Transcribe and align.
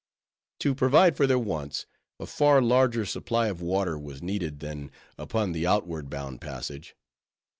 To 0.61 0.73
provide 0.73 1.15
for 1.15 1.27
their 1.27 1.37
wants, 1.37 1.85
a 2.19 2.25
far 2.25 2.59
larger 2.59 3.05
supply 3.05 3.49
of 3.49 3.61
water 3.61 3.99
was 3.99 4.23
needed 4.23 4.59
than 4.59 4.89
upon 5.15 5.51
the 5.51 5.67
outward 5.67 6.09
bound 6.09 6.41
passage. 6.41 6.95